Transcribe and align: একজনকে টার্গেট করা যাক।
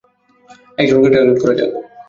একজনকে 0.77 1.09
টার্গেট 1.13 1.37
করা 1.41 1.53
যাক। 1.59 1.71